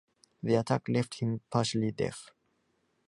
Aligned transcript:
The 0.41 0.55
attack 0.55 0.89
left 0.89 1.19
him 1.19 1.41
partially 1.51 1.91
deaf. 1.91 2.31